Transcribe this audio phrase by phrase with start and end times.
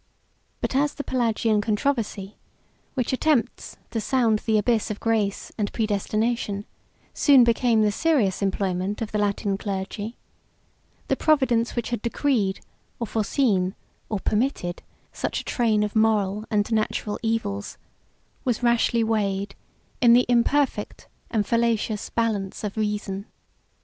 [0.61, 2.37] But as the Pelagian controversy, 92
[2.95, 6.65] which attempts to sound the abyss of grace and predestination,
[7.13, 10.17] soon became the serious employment of the Latin clergy,
[11.07, 12.61] the Providence which had decreed,
[12.99, 13.75] or foreseen,
[14.09, 14.81] or permitted,
[15.13, 17.77] such a train of moral and natural evils,
[18.43, 19.53] was rashly weighed
[20.01, 23.27] in the imperfect and fallacious balance of reason.